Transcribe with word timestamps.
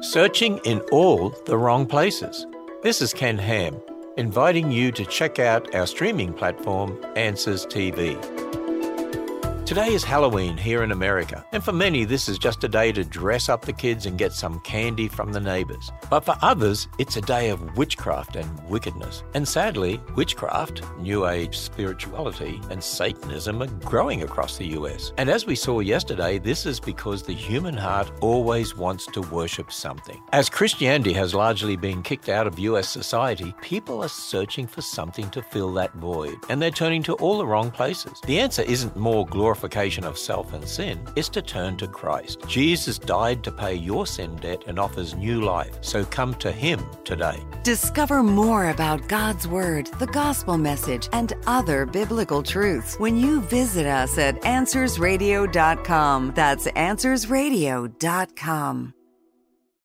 searching 0.00 0.58
in 0.64 0.80
all 0.92 1.30
the 1.44 1.56
wrong 1.56 1.86
places. 1.86 2.46
This 2.82 3.02
is 3.02 3.12
Ken 3.12 3.36
Ham, 3.36 3.76
inviting 4.16 4.72
you 4.72 4.90
to 4.92 5.04
check 5.04 5.38
out 5.38 5.74
our 5.74 5.86
streaming 5.86 6.32
platform, 6.32 6.98
Answers 7.16 7.66
TV. 7.66 8.16
Today 9.70 9.94
is 9.94 10.02
Halloween 10.02 10.56
here 10.56 10.82
in 10.82 10.90
America, 10.90 11.46
and 11.52 11.62
for 11.62 11.70
many, 11.70 12.04
this 12.04 12.28
is 12.28 12.40
just 12.40 12.64
a 12.64 12.68
day 12.68 12.90
to 12.90 13.04
dress 13.04 13.48
up 13.48 13.64
the 13.64 13.72
kids 13.72 14.04
and 14.04 14.18
get 14.18 14.32
some 14.32 14.58
candy 14.62 15.06
from 15.06 15.32
the 15.32 15.38
neighbors. 15.38 15.92
But 16.10 16.24
for 16.24 16.34
others, 16.42 16.88
it's 16.98 17.16
a 17.16 17.20
day 17.20 17.50
of 17.50 17.76
witchcraft 17.76 18.34
and 18.34 18.68
wickedness. 18.68 19.22
And 19.34 19.46
sadly, 19.46 20.00
witchcraft, 20.16 20.82
New 20.98 21.28
Age 21.28 21.56
spirituality, 21.56 22.60
and 22.68 22.82
Satanism 22.82 23.62
are 23.62 23.68
growing 23.68 24.24
across 24.24 24.56
the 24.56 24.66
US. 24.76 25.12
And 25.18 25.30
as 25.30 25.46
we 25.46 25.54
saw 25.54 25.78
yesterday, 25.78 26.38
this 26.38 26.66
is 26.66 26.80
because 26.80 27.22
the 27.22 27.32
human 27.32 27.76
heart 27.76 28.10
always 28.20 28.74
wants 28.74 29.06
to 29.12 29.20
worship 29.20 29.70
something. 29.70 30.20
As 30.32 30.50
Christianity 30.50 31.12
has 31.12 31.32
largely 31.32 31.76
been 31.76 32.02
kicked 32.02 32.28
out 32.28 32.48
of 32.48 32.58
US 32.58 32.88
society, 32.88 33.54
people 33.62 34.02
are 34.02 34.08
searching 34.08 34.66
for 34.66 34.82
something 34.82 35.30
to 35.30 35.42
fill 35.42 35.72
that 35.74 35.94
void, 35.94 36.34
and 36.48 36.60
they're 36.60 36.72
turning 36.72 37.04
to 37.04 37.14
all 37.18 37.38
the 37.38 37.46
wrong 37.46 37.70
places. 37.70 38.20
The 38.26 38.40
answer 38.40 38.62
isn't 38.62 38.96
more 38.96 39.24
of 40.04 40.18
self 40.18 40.52
and 40.52 40.66
sin 40.66 41.00
is 41.16 41.28
to 41.30 41.42
turn 41.42 41.76
to 41.78 41.88
Christ. 41.88 42.46
Jesus 42.46 42.98
died 42.98 43.42
to 43.44 43.52
pay 43.52 43.74
your 43.74 44.06
sin 44.06 44.36
debt 44.36 44.64
and 44.66 44.78
offers 44.78 45.14
new 45.14 45.40
life. 45.40 45.78
So 45.80 46.04
come 46.04 46.34
to 46.34 46.52
Him 46.52 46.84
today. 47.04 47.42
Discover 47.62 48.22
more 48.22 48.68
about 48.70 49.08
God's 49.08 49.48
Word, 49.48 49.86
the 49.98 50.06
gospel 50.06 50.58
message, 50.58 51.08
and 51.12 51.32
other 51.46 51.86
biblical 51.86 52.42
truths 52.42 52.98
when 52.98 53.16
you 53.16 53.40
visit 53.42 53.86
us 53.86 54.18
at 54.18 54.40
AnswersRadio.com. 54.42 56.32
That's 56.34 56.66
AnswersRadio.com. 56.66 58.99